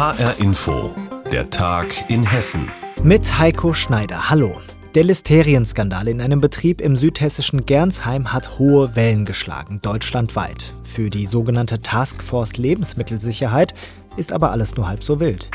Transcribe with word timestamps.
HR 0.00 0.40
Info, 0.40 0.94
der 1.30 1.50
Tag 1.50 2.10
in 2.10 2.22
Hessen. 2.22 2.70
Mit 3.02 3.38
Heiko 3.38 3.74
Schneider. 3.74 4.30
Hallo. 4.30 4.58
Der 4.94 5.04
Listerienskandal 5.04 6.08
in 6.08 6.22
einem 6.22 6.40
Betrieb 6.40 6.80
im 6.80 6.96
südhessischen 6.96 7.66
Gernsheim 7.66 8.32
hat 8.32 8.58
hohe 8.58 8.96
Wellen 8.96 9.26
geschlagen, 9.26 9.82
deutschlandweit. 9.82 10.72
Für 10.84 11.10
die 11.10 11.26
sogenannte 11.26 11.82
Taskforce 11.82 12.56
Lebensmittelsicherheit 12.56 13.74
ist 14.16 14.32
aber 14.32 14.52
alles 14.52 14.74
nur 14.74 14.88
halb 14.88 15.04
so 15.04 15.20
wild. 15.20 15.50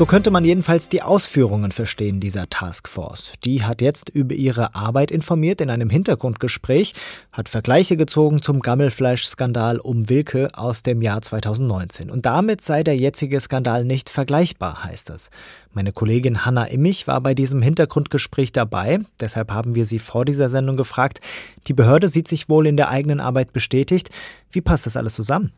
So 0.00 0.06
könnte 0.06 0.30
man 0.30 0.46
jedenfalls 0.46 0.88
die 0.88 1.02
Ausführungen 1.02 1.72
verstehen 1.72 2.20
dieser 2.20 2.48
Taskforce. 2.48 3.34
Die 3.44 3.64
hat 3.64 3.82
jetzt 3.82 4.08
über 4.08 4.34
ihre 4.34 4.74
Arbeit 4.74 5.10
informiert 5.10 5.60
in 5.60 5.68
einem 5.68 5.90
Hintergrundgespräch, 5.90 6.94
hat 7.32 7.50
Vergleiche 7.50 7.98
gezogen 7.98 8.40
zum 8.40 8.60
Gammelfleischskandal 8.60 9.78
um 9.78 10.08
Wilke 10.08 10.48
aus 10.54 10.82
dem 10.82 11.02
Jahr 11.02 11.20
2019. 11.20 12.10
Und 12.10 12.24
damit 12.24 12.62
sei 12.62 12.82
der 12.82 12.96
jetzige 12.96 13.38
Skandal 13.40 13.84
nicht 13.84 14.08
vergleichbar, 14.08 14.84
heißt 14.84 15.10
es. 15.10 15.28
Meine 15.74 15.92
Kollegin 15.92 16.46
Hanna 16.46 16.64
Immich 16.64 17.06
war 17.06 17.20
bei 17.20 17.34
diesem 17.34 17.60
Hintergrundgespräch 17.60 18.52
dabei. 18.52 19.00
Deshalb 19.20 19.50
haben 19.50 19.74
wir 19.74 19.84
sie 19.84 19.98
vor 19.98 20.24
dieser 20.24 20.48
Sendung 20.48 20.78
gefragt. 20.78 21.20
Die 21.66 21.74
Behörde 21.74 22.08
sieht 22.08 22.26
sich 22.26 22.48
wohl 22.48 22.66
in 22.66 22.78
der 22.78 22.88
eigenen 22.88 23.20
Arbeit 23.20 23.52
bestätigt. 23.52 24.08
Wie 24.50 24.62
passt 24.62 24.86
das 24.86 24.96
alles 24.96 25.12
zusammen? 25.12 25.52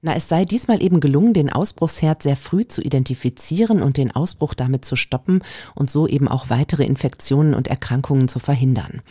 Na, 0.00 0.14
es 0.14 0.28
sei 0.28 0.44
diesmal 0.44 0.80
eben 0.80 1.00
gelungen, 1.00 1.32
den 1.34 1.52
Ausbruchsherd 1.52 2.22
sehr 2.22 2.36
früh 2.36 2.66
zu 2.66 2.80
identifizieren 2.82 3.82
und 3.82 3.96
den 3.96 4.14
Ausbruch 4.14 4.54
damit 4.54 4.84
zu 4.84 4.94
stoppen 4.94 5.42
und 5.74 5.90
so 5.90 6.06
eben 6.06 6.28
auch 6.28 6.50
weitere 6.50 6.84
Infektionen 6.84 7.52
und 7.52 7.66
Erkrankungen 7.66 8.28
zu 8.28 8.38
verhindern. 8.38 9.02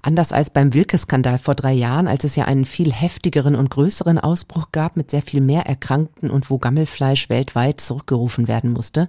Anders 0.00 0.32
als 0.32 0.50
beim 0.50 0.74
Wilke-Skandal 0.74 1.38
vor 1.38 1.56
drei 1.56 1.72
Jahren, 1.72 2.06
als 2.06 2.22
es 2.22 2.36
ja 2.36 2.44
einen 2.44 2.64
viel 2.64 2.92
heftigeren 2.92 3.56
und 3.56 3.68
größeren 3.70 4.18
Ausbruch 4.18 4.68
gab 4.70 4.96
mit 4.96 5.10
sehr 5.10 5.22
viel 5.22 5.40
mehr 5.40 5.66
Erkrankten 5.66 6.30
und 6.30 6.50
wo 6.50 6.58
Gammelfleisch 6.58 7.28
weltweit 7.28 7.80
zurückgerufen 7.80 8.46
werden 8.46 8.72
musste 8.72 9.08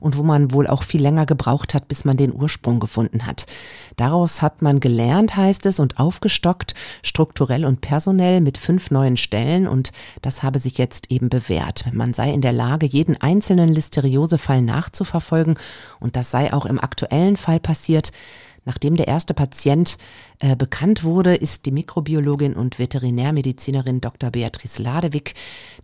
und 0.00 0.16
wo 0.16 0.22
man 0.22 0.52
wohl 0.52 0.66
auch 0.66 0.82
viel 0.82 1.02
länger 1.02 1.26
gebraucht 1.26 1.74
hat, 1.74 1.88
bis 1.88 2.06
man 2.06 2.16
den 2.16 2.34
Ursprung 2.34 2.80
gefunden 2.80 3.26
hat. 3.26 3.44
Daraus 3.96 4.40
hat 4.40 4.62
man 4.62 4.80
gelernt, 4.80 5.36
heißt 5.36 5.66
es, 5.66 5.78
und 5.78 6.00
aufgestockt, 6.00 6.74
strukturell 7.02 7.66
und 7.66 7.82
personell 7.82 8.40
mit 8.40 8.56
fünf 8.56 8.90
neuen 8.90 9.18
Stellen 9.18 9.68
und 9.68 9.92
das 10.22 10.42
habe 10.42 10.58
sich 10.58 10.69
jetzt 10.78 11.10
eben 11.10 11.28
bewährt. 11.28 11.84
Man 11.92 12.14
sei 12.14 12.32
in 12.32 12.40
der 12.40 12.52
Lage, 12.52 12.86
jeden 12.86 13.20
einzelnen 13.20 13.72
Listeriosefall 13.72 14.62
nachzuverfolgen 14.62 15.58
und 15.98 16.16
das 16.16 16.30
sei 16.30 16.52
auch 16.52 16.66
im 16.66 16.78
aktuellen 16.78 17.36
Fall 17.36 17.60
passiert. 17.60 18.12
Nachdem 18.64 18.96
der 18.96 19.08
erste 19.08 19.32
Patient 19.32 19.96
äh, 20.38 20.54
bekannt 20.54 21.02
wurde, 21.02 21.34
ist 21.34 21.64
die 21.64 21.70
Mikrobiologin 21.70 22.54
und 22.54 22.78
Veterinärmedizinerin 22.78 24.00
Dr. 24.00 24.30
Beatrice 24.30 24.82
Ladewig 24.82 25.34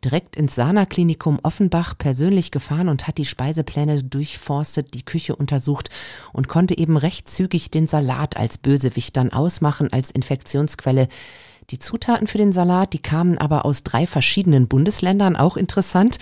direkt 0.04 0.36
ins 0.36 0.54
Sana-Klinikum 0.54 1.38
Offenbach 1.42 1.96
persönlich 1.96 2.50
gefahren 2.50 2.88
und 2.88 3.06
hat 3.06 3.16
die 3.16 3.24
Speisepläne 3.24 4.04
durchforstet, 4.04 4.92
die 4.92 5.04
Küche 5.04 5.34
untersucht 5.34 5.88
und 6.34 6.48
konnte 6.48 6.76
eben 6.76 6.98
recht 6.98 7.30
zügig 7.30 7.70
den 7.70 7.86
Salat 7.86 8.36
als 8.36 8.58
Bösewicht 8.58 9.16
dann 9.16 9.32
ausmachen, 9.32 9.90
als 9.92 10.10
Infektionsquelle 10.10 11.08
die 11.70 11.78
Zutaten 11.78 12.26
für 12.26 12.38
den 12.38 12.52
Salat, 12.52 12.92
die 12.92 13.02
kamen 13.02 13.38
aber 13.38 13.64
aus 13.64 13.82
drei 13.82 14.06
verschiedenen 14.06 14.68
Bundesländern, 14.68 15.36
auch 15.36 15.56
interessant. 15.56 16.18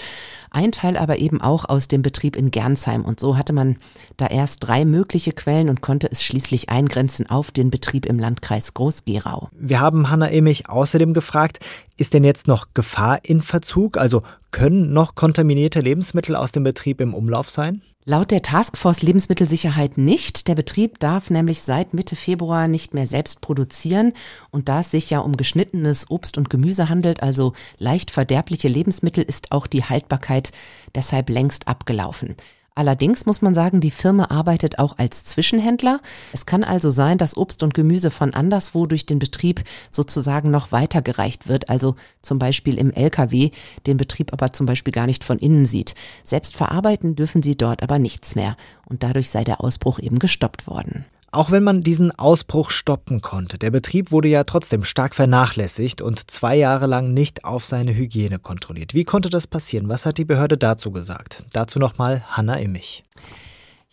Ein 0.51 0.73
Teil 0.73 0.97
aber 0.97 1.19
eben 1.19 1.41
auch 1.41 1.65
aus 1.69 1.89
dem 1.89 2.03
Betrieb 2.03 2.37
in 2.37 2.51
Gernsheim. 2.51 3.05
Und 3.05 3.19
so 3.19 3.37
hatte 3.37 3.53
man 3.53 3.77
da 4.17 4.27
erst 4.27 4.67
drei 4.67 4.85
mögliche 4.85 5.33
Quellen 5.33 5.69
und 5.69 5.81
konnte 5.81 6.09
es 6.11 6.23
schließlich 6.23 6.69
eingrenzen 6.69 7.29
auf 7.29 7.51
den 7.51 7.71
Betrieb 7.71 8.07
im 8.07 8.19
Landkreis 8.19 8.73
Groß-Gerau. 8.73 9.49
Wir 9.53 9.81
haben 9.81 10.11
Hanna 10.11 10.31
Emich 10.31 10.69
außerdem 10.69 11.13
gefragt, 11.13 11.59
ist 11.97 12.15
denn 12.15 12.25
jetzt 12.25 12.47
noch 12.47 12.69
Gefahr 12.73 13.19
in 13.25 13.43
Verzug? 13.43 13.97
Also 13.97 14.23
können 14.53 14.93
noch 14.93 15.17
kontaminierte 15.17 15.81
Lebensmittel 15.81 16.37
aus 16.37 16.53
dem 16.53 16.63
Betrieb 16.63 17.01
im 17.01 17.15
Umlauf 17.15 17.51
sein? 17.51 17.83
Laut 18.07 18.31
der 18.31 18.43
Taskforce 18.43 19.01
Lebensmittelsicherheit 19.01 19.97
nicht. 19.97 20.47
Der 20.47 20.55
Betrieb 20.55 20.99
darf 20.99 21.31
nämlich 21.31 21.63
seit 21.63 21.95
Mitte 21.95 22.17
Februar 22.17 22.69
nicht 22.69 22.93
mehr 22.93 23.07
selbst 23.07 23.41
produzieren. 23.41 24.13
Und 24.51 24.69
da 24.69 24.81
es 24.81 24.91
sich 24.91 25.09
ja 25.09 25.21
um 25.21 25.39
geschnittenes 25.39 26.11
Obst 26.11 26.37
und 26.37 26.51
Gemüse 26.51 26.91
handelt, 26.91 27.23
also 27.23 27.55
leicht 27.79 28.11
verderbliche 28.11 28.69
Lebensmittel, 28.69 29.25
ist 29.25 29.53
auch 29.53 29.67
die 29.67 29.85
Haltbarkeit 29.85 30.53
deshalb 30.95 31.31
längst 31.31 31.67
abgelaufen. 31.67 32.37
Allerdings 32.77 33.25
muss 33.25 33.41
man 33.41 33.55
sagen, 33.55 33.81
die 33.81 33.93
Firma 33.93 34.25
arbeitet 34.31 34.81
auch 34.81 34.99
als 34.99 35.23
Zwischenhändler. 35.25 36.01
Es 36.33 36.45
kann 36.45 36.65
also 36.65 36.91
sein, 36.91 37.19
dass 37.19 37.37
Obst 37.37 37.63
und 37.63 37.73
Gemüse 37.73 38.11
von 38.11 38.35
anderswo 38.35 38.87
durch 38.87 39.07
den 39.07 39.21
Betrieb 39.21 39.63
sozusagen 39.93 40.51
noch 40.51 40.73
weitergereicht 40.73 41.47
wird, 41.47 41.69
also 41.69 41.95
zum 42.21 42.41
Beispiel 42.41 42.77
im 42.79 42.93
LKW, 42.93 43.51
den 43.87 43.97
Betrieb 43.97 44.33
aber 44.33 44.53
zum 44.53 44.67
Beispiel 44.67 44.93
gar 44.93 45.07
nicht 45.07 45.23
von 45.23 45.39
innen 45.39 45.67
sieht. 45.67 45.95
Selbst 46.25 46.57
verarbeiten 46.57 47.15
dürfen 47.15 47.45
sie 47.45 47.57
dort 47.57 47.85
aber 47.85 48.01
nichts 48.01 48.35
mehr 48.35 48.57
und 48.87 49.05
dadurch 49.05 49.31
sei 49.31 49.45
der 49.45 49.61
Ausbruch 49.61 50.01
eben 50.01 50.19
gestoppt 50.19 50.67
worden. 50.67 51.05
Auch 51.35 51.51
wenn 51.51 51.65
man 51.65 51.81
diesen 51.81 52.17
Ausbruch 52.17 52.71
stoppen 52.71 53.21
konnte, 53.21 53.59
der 53.59 53.73
Betrieb 53.73 54.13
wurde 54.13 54.29
ja 54.29 54.45
trotzdem 54.45 54.85
stark 54.85 55.17
vernachlässigt 55.17 56.01
und 56.01 56.31
zwei 56.31 56.55
Jahre 56.55 56.87
lang 56.87 57.13
nicht 57.13 57.45
auf 57.45 57.65
seine 57.65 57.93
Hygiene 57.93 58.39
kontrolliert. 58.39 58.95
Wie 58.95 59.03
konnte 59.03 59.31
das 59.31 59.49
passieren? 59.49 59.89
Was 59.89 60.07
hat 60.07 60.19
die 60.19 60.25
Behörde 60.25 60.57
dazu 60.57 60.93
gesagt? 60.93 61.43
Dazu 61.53 61.81
nochmal 61.81 62.23
Hanna 62.29 62.55
Immich. 62.61 63.03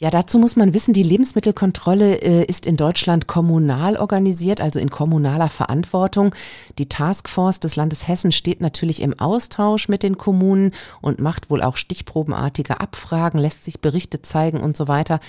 Ja, 0.01 0.09
dazu 0.09 0.39
muss 0.39 0.55
man 0.55 0.73
wissen, 0.73 0.95
die 0.95 1.03
Lebensmittelkontrolle 1.03 2.15
äh, 2.23 2.43
ist 2.45 2.65
in 2.65 2.75
Deutschland 2.75 3.27
kommunal 3.27 3.97
organisiert, 3.97 4.59
also 4.59 4.79
in 4.79 4.89
kommunaler 4.89 5.47
Verantwortung. 5.47 6.33
Die 6.79 6.89
Taskforce 6.89 7.59
des 7.59 7.75
Landes 7.75 8.07
Hessen 8.07 8.31
steht 8.31 8.61
natürlich 8.61 9.03
im 9.03 9.19
Austausch 9.19 9.89
mit 9.89 10.01
den 10.01 10.17
Kommunen 10.17 10.71
und 11.01 11.21
macht 11.21 11.51
wohl 11.51 11.61
auch 11.61 11.77
stichprobenartige 11.77 12.79
Abfragen, 12.79 13.37
lässt 13.37 13.63
sich 13.63 13.79
Berichte 13.79 14.23
zeigen 14.23 14.59
und 14.59 14.75
so 14.75 14.87
weiter 14.87 15.19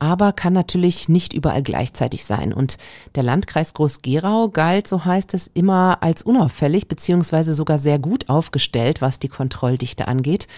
aber 0.00 0.32
kann 0.32 0.52
natürlich 0.52 1.08
nicht 1.08 1.32
überall 1.32 1.62
gleichzeitig 1.62 2.24
sein. 2.24 2.52
Und 2.52 2.78
der 3.14 3.22
Landkreis 3.22 3.72
Groß-Gerau 3.74 4.48
galt, 4.48 4.88
so 4.88 5.04
heißt 5.04 5.32
es, 5.34 5.48
immer 5.54 6.02
als 6.02 6.22
unauffällig 6.22 6.88
beziehungsweise 6.88 7.54
sogar 7.54 7.78
sehr 7.78 7.98
gut 7.98 8.28
aufgestellt, 8.28 9.00
was 9.00 9.18
die 9.18 9.28
Kontrolldichte 9.28 10.08
angeht. 10.08 10.48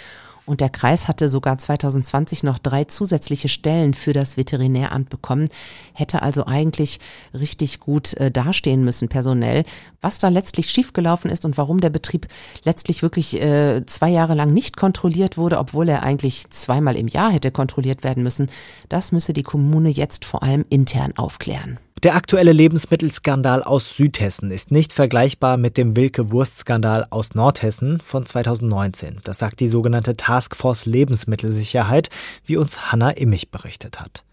Und 0.47 0.61
der 0.61 0.71
Kreis 0.71 1.09
hatte 1.09 1.29
sogar 1.29 1.59
2020 1.59 2.45
noch 2.45 2.59
drei 2.59 2.85
zusätzliche 2.85 3.49
Stellen 3.49 3.95
für 3.95 4.13
das 4.13 4.37
Veterinäramt 4.37 5.11
bekommen, 5.11 5.49
hätte 5.93 6.23
also 6.23 6.47
eigentlich 6.47 7.01
richtig 7.35 7.81
gut 7.81 8.15
äh, 8.15 8.31
dastehen 8.31 8.85
müssen 8.85 9.09
personell. 9.09 9.65
Was 10.01 10.19
da 10.19 10.29
letztlich 10.29 10.71
schiefgelaufen 10.71 11.31
ist 11.31 11.45
und 11.45 11.59
warum 11.59 11.81
der 11.81 11.91
Betrieb 11.91 12.29
letztlich 12.63 13.03
wirklich 13.03 13.41
äh, 13.43 13.85
zwei 13.87 14.11
Jahre 14.11 14.35
lang 14.35 14.55
nicht 14.55 14.77
kontrolliert 14.77 15.37
wurde, 15.37 15.59
obwohl 15.59 15.89
er 15.89 16.05
eigentlich 16.05 16.49
zweimal 16.51 16.97
im 16.97 17.09
Jahr 17.09 17.33
hätte 17.33 17.51
kontrolliert 17.51 18.05
werden 18.05 18.23
müssen, 18.23 18.49
das 18.89 19.11
müsse 19.11 19.33
die 19.33 19.43
Kommune 19.43 19.89
jetzt 19.89 20.25
vor 20.25 20.45
allem 20.45 20.65
intern 20.71 21.13
aufklären. 21.17 21.81
Der 22.03 22.15
aktuelle 22.15 22.53
Lebensmittelskandal 22.53 23.63
aus 23.63 23.97
Südhessen 23.97 24.51
ist 24.51 24.71
nicht 24.71 24.93
vergleichbar 24.93 25.57
mit 25.57 25.79
dem 25.79 25.97
Wilke-Wurst-Skandal 25.97 27.07
aus 27.09 27.35
Nordhessen 27.35 28.01
von 28.01 28.27
2019. 28.27 29.21
Das 29.25 29.39
sagt 29.39 29.61
die 29.61 29.67
sogenannte 29.67 30.15
Taskforce 30.15 30.85
Lebensmittelsicherheit, 30.85 32.11
wie 32.45 32.59
uns 32.59 32.93
Hanna 32.93 33.13
Immich 33.13 33.51
berichtet 33.51 33.99
hat. 33.99 34.25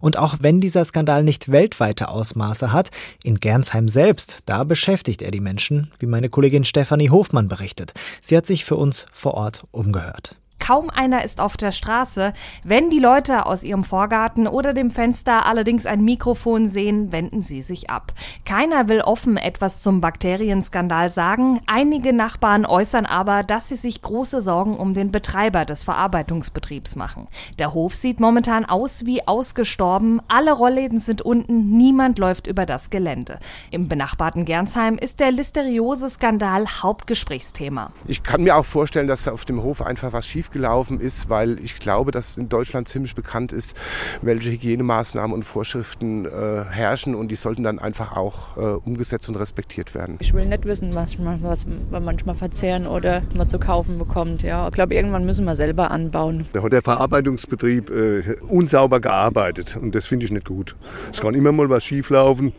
Und 0.00 0.16
auch 0.16 0.36
wenn 0.40 0.62
dieser 0.62 0.82
Skandal 0.82 1.22
nicht 1.22 1.52
weltweite 1.52 2.08
Ausmaße 2.08 2.72
hat, 2.72 2.88
in 3.22 3.38
Gernsheim 3.38 3.88
selbst, 3.88 4.38
da 4.46 4.64
beschäftigt 4.64 5.20
er 5.20 5.30
die 5.30 5.40
Menschen, 5.40 5.92
wie 5.98 6.06
meine 6.06 6.30
Kollegin 6.30 6.64
Stefanie 6.64 7.10
Hofmann 7.10 7.48
berichtet. 7.48 7.92
Sie 8.22 8.34
hat 8.34 8.46
sich 8.46 8.64
für 8.64 8.76
uns 8.76 9.04
vor 9.12 9.34
Ort 9.34 9.64
umgehört. 9.72 10.36
Kaum 10.60 10.90
einer 10.90 11.24
ist 11.24 11.40
auf 11.40 11.56
der 11.56 11.72
Straße. 11.72 12.32
Wenn 12.62 12.90
die 12.90 13.00
Leute 13.00 13.46
aus 13.46 13.64
ihrem 13.64 13.82
Vorgarten 13.82 14.46
oder 14.46 14.72
dem 14.72 14.90
Fenster 14.90 15.46
allerdings 15.46 15.86
ein 15.86 16.04
Mikrofon 16.04 16.68
sehen, 16.68 17.10
wenden 17.10 17.42
sie 17.42 17.62
sich 17.62 17.90
ab. 17.90 18.12
Keiner 18.44 18.88
will 18.88 19.00
offen 19.00 19.36
etwas 19.36 19.82
zum 19.82 20.00
Bakterienskandal 20.00 21.10
sagen. 21.10 21.60
Einige 21.66 22.12
Nachbarn 22.12 22.66
äußern 22.66 23.06
aber, 23.06 23.42
dass 23.42 23.68
sie 23.68 23.76
sich 23.76 24.02
große 24.02 24.40
Sorgen 24.42 24.76
um 24.76 24.94
den 24.94 25.10
Betreiber 25.10 25.64
des 25.64 25.82
Verarbeitungsbetriebs 25.82 26.94
machen. 26.94 27.26
Der 27.58 27.74
Hof 27.74 27.94
sieht 27.94 28.20
momentan 28.20 28.64
aus 28.64 29.06
wie 29.06 29.26
ausgestorben. 29.26 30.20
Alle 30.28 30.52
Rollläden 30.52 31.00
sind 31.00 31.22
unten. 31.22 31.76
Niemand 31.76 32.18
läuft 32.18 32.46
über 32.46 32.66
das 32.66 32.90
Gelände. 32.90 33.38
Im 33.70 33.88
benachbarten 33.88 34.44
Gernsheim 34.44 34.98
ist 34.98 35.20
der 35.20 35.32
Listeriose-Skandal 35.32 36.66
Hauptgesprächsthema. 36.82 37.92
Ich 38.06 38.22
kann 38.22 38.42
mir 38.42 38.56
auch 38.56 38.64
vorstellen, 38.64 39.06
dass 39.06 39.26
auf 39.26 39.44
dem 39.44 39.62
Hof 39.62 39.82
einfach 39.82 40.12
was 40.12 40.26
schief 40.26 40.49
schiefgelaufen 40.50 41.00
ist, 41.00 41.28
weil 41.28 41.58
ich 41.60 41.76
glaube, 41.78 42.10
dass 42.10 42.36
in 42.36 42.48
Deutschland 42.48 42.88
ziemlich 42.88 43.14
bekannt 43.14 43.52
ist, 43.52 43.76
welche 44.22 44.50
Hygienemaßnahmen 44.50 45.32
und 45.32 45.44
Vorschriften 45.44 46.26
äh, 46.26 46.64
herrschen 46.70 47.14
und 47.14 47.28
die 47.30 47.36
sollten 47.36 47.62
dann 47.62 47.78
einfach 47.78 48.16
auch 48.16 48.56
äh, 48.56 48.60
umgesetzt 48.60 49.28
und 49.28 49.36
respektiert 49.36 49.94
werden. 49.94 50.16
Ich 50.20 50.34
will 50.34 50.46
nicht 50.46 50.64
wissen, 50.64 50.90
manchmal, 50.92 51.40
was 51.42 51.66
man 51.90 52.04
manchmal 52.04 52.34
verzehren 52.34 52.86
oder 52.86 53.22
man 53.36 53.48
zu 53.48 53.58
kaufen 53.58 53.98
bekommt. 53.98 54.42
Ja, 54.42 54.66
ich 54.66 54.74
glaube, 54.74 54.94
irgendwann 54.94 55.24
müssen 55.24 55.44
wir 55.44 55.56
selber 55.56 55.90
anbauen. 55.90 56.46
Da 56.52 56.62
hat 56.62 56.72
der 56.72 56.82
Verarbeitungsbetrieb 56.82 57.90
äh, 57.90 58.36
unsauber 58.48 59.00
gearbeitet 59.00 59.78
und 59.80 59.94
das 59.94 60.06
finde 60.06 60.26
ich 60.26 60.32
nicht 60.32 60.46
gut. 60.46 60.74
Es 61.12 61.20
kann 61.20 61.34
immer 61.34 61.52
mal 61.52 61.68
was 61.70 61.84
schieflaufen, 61.84 62.52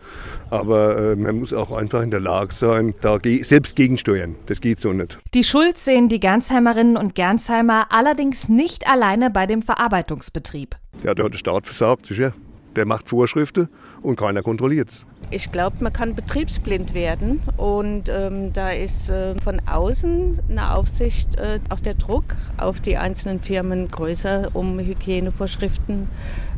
aber 0.50 0.98
äh, 0.98 1.16
man 1.16 1.40
muss 1.40 1.54
auch 1.54 1.72
einfach 1.72 2.02
in 2.02 2.12
der 2.12 2.20
Lage 2.20 2.54
sein, 2.54 2.94
da 3.02 3.18
ge 3.18 3.42
selbst 3.44 3.76
gegensteuern. 3.76 4.36
Das 4.46 4.62
geht 4.62 4.80
so 4.80 4.94
nicht. 4.94 5.20
Die 5.34 5.44
Schuld 5.44 5.78
sehen 5.78 6.10
die 6.10 6.20
Gernsheimerinnen 6.20 6.98
und 6.98 7.16
Gernsheimer 7.16 7.81
allerdings 7.90 8.50
nicht 8.50 8.88
alleine 8.88 9.30
bei 9.30 9.48
dem 9.48 9.62
Verarbeitungsbetrieb. 9.62 10.76
Ja, 11.04 11.14
da 11.16 11.24
hat 11.24 11.34
der 11.34 11.38
Staat 11.38 11.66
versagt, 11.66 12.06
sicher. 12.06 12.34
Der 12.76 12.86
macht 12.86 13.10
Vorschriften 13.10 13.68
und 14.02 14.16
keiner 14.16 14.44
kontrolliert 14.44 14.90
es. 14.90 15.06
Ich 15.30 15.52
glaube, 15.52 15.78
man 15.82 15.94
kann 15.94 16.16
betriebsblind 16.16 16.94
werden 16.94 17.42
und 17.58 18.10
ähm, 18.10 18.54
da 18.54 18.72
ist 18.72 19.10
äh, 19.10 19.36
von 19.40 19.62
außen 19.66 20.40
eine 20.50 20.74
Aufsicht, 20.74 21.36
äh, 21.38 21.60
auch 21.70 21.80
der 21.80 21.94
Druck 21.94 22.36
auf 22.58 22.82
die 22.82 22.98
einzelnen 22.98 23.42
Firmen 23.42 23.90
größer, 23.90 24.50
um 24.54 24.80
Hygienevorschriften 24.80 26.08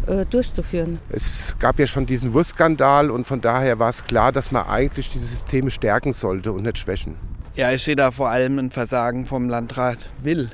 äh, 0.07 0.25
durchzuführen. 0.25 0.99
Es 1.09 1.55
gab 1.59 1.79
ja 1.79 1.87
schon 1.87 2.05
diesen 2.05 2.33
Wurstskandal 2.33 3.11
und 3.11 3.25
von 3.25 3.41
daher 3.41 3.79
war 3.79 3.89
es 3.89 4.03
klar, 4.05 4.31
dass 4.31 4.51
man 4.51 4.67
eigentlich 4.67 5.09
diese 5.09 5.25
Systeme 5.25 5.69
stärken 5.69 6.13
sollte 6.13 6.51
und 6.51 6.63
nicht 6.63 6.79
schwächen. 6.79 7.15
Ja, 7.55 7.71
ich 7.71 7.83
sehe 7.83 7.95
da 7.95 8.09
vor 8.09 8.29
allem 8.29 8.57
ein 8.57 8.71
Versagen 8.71 9.27
vom 9.27 9.49
Landrat 9.49 10.09
Will 10.23 10.49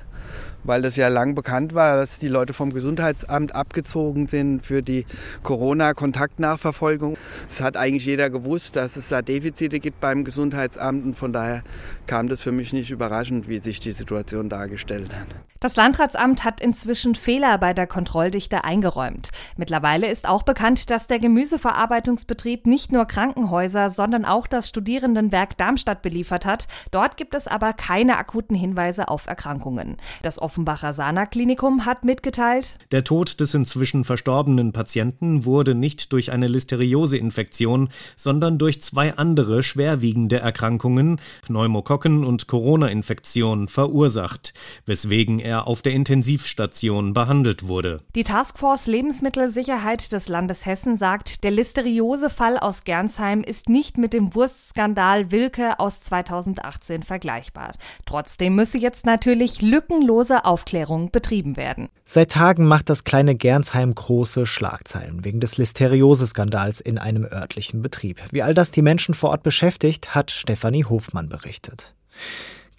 weil 0.64 0.82
das 0.82 0.96
ja 0.96 1.08
lang 1.08 1.36
bekannt 1.36 1.74
war, 1.74 1.98
dass 1.98 2.20
die 2.20 2.28
Leute 2.28 2.54
vom 2.54 2.74
Gesundheitsamt 2.74 3.56
abgezogen 3.56 4.28
sind 4.28 4.66
für 4.66 4.82
die 4.82 5.06
Corona-Kontaktnachverfolgung. 5.44 7.18
Es 7.50 7.62
hat 7.62 7.78
eigentlich 7.78 8.06
jeder 8.06 8.30
gewusst, 8.30 8.76
dass 8.76 8.96
es 8.96 9.10
da 9.10 9.22
Defizite 9.22 9.80
gibt 9.80 10.00
beim 10.00 10.24
Gesundheitsamt 10.24 11.04
und 11.04 11.16
von 11.16 11.34
daher 11.34 11.64
kam 12.08 12.28
das 12.28 12.42
für 12.42 12.52
mich 12.52 12.74
nicht 12.74 12.92
überraschend, 12.92 13.48
wie 13.48 13.60
sich 13.60 13.80
die 13.80 13.92
Situation 13.92 14.50
dargestellt 14.50 15.16
hat. 15.16 15.28
Das 15.60 15.76
Landratsamt 15.76 16.46
hat 16.46 16.62
inzwischen 16.62 17.16
Fehler 17.16 17.58
bei 17.58 17.74
der 17.74 17.86
Kontrolldichte 17.86 18.64
eingeräumt. 18.64 19.30
Mittlerweile 19.58 20.08
ist 20.08 20.26
auch 20.26 20.44
bekannt, 20.44 20.90
dass 20.90 21.08
der 21.08 21.20
Gemüseverarbeitungsbetrieb 21.20 22.66
nicht 22.66 22.94
nur 22.94 23.06
Krankenhäuser, 23.06 23.90
sondern 23.90 24.24
auch 24.24 24.48
das 24.48 24.70
Studierendenwerk 24.70 25.58
Darmstadt 25.58 26.02
beliefert 26.02 26.46
hat. 26.46 26.68
Dort 26.92 27.18
gibt 27.18 27.36
es 27.36 27.48
aber 27.48 27.74
keine 27.74 28.18
akuten 28.18 28.56
Hinweise 28.56 29.10
auf 29.10 29.28
Erkrankungen. 29.28 29.98
Das 30.22 30.40
Offenbacher 30.50 30.96
Sana 30.96 31.28
Klinikum 31.28 31.86
hat 31.86 32.04
mitgeteilt, 32.04 32.80
der 32.92 33.04
Tod 33.04 33.40
des 33.40 33.54
inzwischen 33.54 34.04
verstorbenen 34.04 34.72
Patienten 34.72 35.46
wurde 35.46 35.76
nicht 35.76 36.12
durch 36.12 36.32
eine 36.32 36.48
Listeriose-Infektion, 36.48 37.90
sondern 38.16 38.58
durch 38.58 38.82
zwei 38.82 39.14
andere 39.16 39.62
schwerwiegende 39.62 40.40
Erkrankungen, 40.40 41.22
Pneumokokken 41.44 42.26
und 42.26 42.48
Corona-Infektion, 42.48 43.68
verursacht, 43.68 44.56
weswegen 44.88 45.38
er 45.38 45.68
auf 45.68 45.84
der 45.84 45.92
Intensivstation 45.92 47.14
behandelt 47.14 47.68
wurde. 47.68 48.02
Die 48.16 48.24
Taskforce 48.24 48.88
Lebensmittelsicherheit 48.88 50.12
des 50.12 50.30
Landes 50.30 50.66
Hessen 50.66 50.98
sagt, 50.98 51.44
der 51.44 51.52
Listeriose-Fall 51.52 52.58
aus 52.58 52.86
Gernsheim 52.86 53.42
ist 53.42 53.70
nicht 53.70 54.00
mit 54.00 54.14
dem 54.14 54.34
Wurstskandal 54.34 55.30
Wilke 55.30 55.80
aus 55.80 56.02
2018 56.02 57.04
vergleichbar. 57.04 57.74
Trotzdem 58.08 58.56
müsse 58.56 58.80
jetzt 58.80 59.06
natürlich 59.06 59.62
lückenlose 59.62 60.39
Aufklärung 60.46 61.12
betrieben 61.12 61.58
werden. 61.58 61.90
Seit 62.06 62.32
Tagen 62.32 62.66
macht 62.66 62.90
das 62.90 63.04
kleine 63.04 63.36
Gernsheim 63.36 63.94
große 63.94 64.46
Schlagzeilen 64.46 65.24
wegen 65.24 65.40
des 65.40 65.58
Listeriose-Skandals 65.58 66.82
in 66.82 66.98
einem 66.98 67.26
örtlichen 67.26 67.82
Betrieb. 67.82 68.22
Wie 68.32 68.44
all 68.44 68.54
das 68.54 68.72
die 68.72 68.82
Menschen 68.82 69.14
vor 69.14 69.30
Ort 69.30 69.44
beschäftigt, 69.44 70.16
hat 70.16 70.32
Stefanie 70.32 70.86
Hofmann 70.86 71.30
berichtet. 71.30 71.94